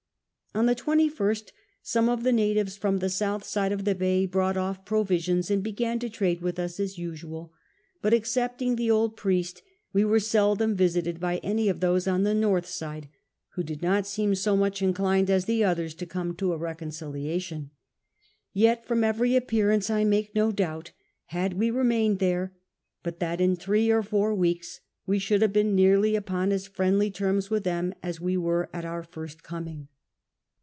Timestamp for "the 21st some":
0.65-2.09